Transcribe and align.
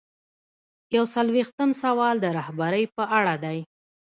یو 0.95 1.05
څلویښتم 1.13 1.69
سوال 1.83 2.15
د 2.21 2.25
رهبرۍ 2.37 2.83
په 2.95 3.03
اړه 3.17 3.35
دی. 3.43 3.59